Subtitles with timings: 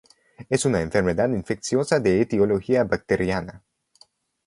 [0.49, 3.61] Es una enfermedad infecciosa de etiología bacteriana.